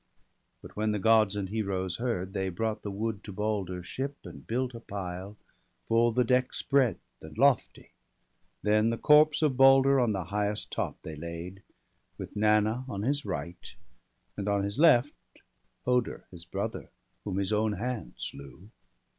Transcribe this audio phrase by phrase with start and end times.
[0.63, 4.47] But when the Gods and Heroes heard, they brought The wood to Balder's ship, and
[4.47, 5.37] built a pile,
[5.89, 5.89] 172 BALDER DEAD.
[5.89, 7.91] Full the deck's breadth, and lofty;
[8.63, 11.61] then the corpse Of Balder on the highest top they laid,
[12.17, 13.75] With Nanna on his right,
[14.35, 15.13] and on his left
[15.85, 16.89] Hoder, his brother,
[17.23, 18.71] whom his own hand slew.